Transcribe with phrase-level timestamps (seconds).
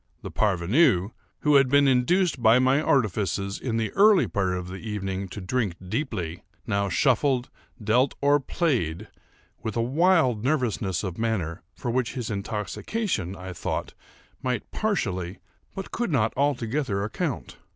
[0.23, 4.77] The parvenu, who had been induced by my artifices in the early part of the
[4.79, 7.51] evening, to drink deeply, now shuffled,
[7.83, 9.09] dealt, or played,
[9.61, 13.93] with a wild nervousness of manner for which his intoxication, I thought,
[14.41, 15.37] might partially,
[15.75, 17.57] but could not altogether account.